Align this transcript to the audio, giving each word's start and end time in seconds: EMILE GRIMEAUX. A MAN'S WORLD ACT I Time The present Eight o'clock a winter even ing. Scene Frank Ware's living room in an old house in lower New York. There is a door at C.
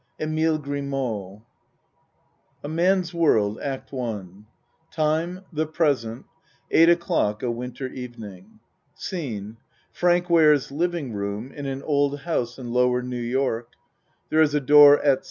EMILE 0.19 0.57
GRIMEAUX. 0.57 1.43
A 2.63 2.67
MAN'S 2.67 3.13
WORLD 3.13 3.59
ACT 3.59 3.93
I 3.93 4.23
Time 4.91 5.41
The 5.53 5.67
present 5.67 6.25
Eight 6.71 6.89
o'clock 6.89 7.43
a 7.43 7.51
winter 7.51 7.85
even 7.87 8.23
ing. 8.23 8.59
Scene 8.95 9.57
Frank 9.91 10.27
Ware's 10.27 10.71
living 10.71 11.13
room 11.13 11.51
in 11.51 11.67
an 11.67 11.83
old 11.83 12.21
house 12.21 12.57
in 12.57 12.73
lower 12.73 13.03
New 13.03 13.21
York. 13.21 13.73
There 14.29 14.41
is 14.41 14.55
a 14.55 14.59
door 14.59 14.99
at 15.03 15.19
C. 15.19 15.19